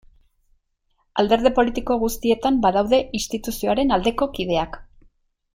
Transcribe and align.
Alderdi 1.23 1.51
politiko 1.59 1.99
guztietan 2.05 2.59
badaude 2.65 3.03
instituzioaren 3.21 3.97
aldeko 3.99 4.33
kideak. 4.39 4.85